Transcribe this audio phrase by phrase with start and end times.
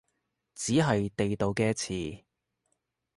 [0.55, 2.23] 只係地道嘅詞